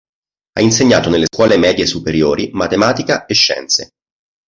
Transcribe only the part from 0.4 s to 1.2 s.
Ha insegnato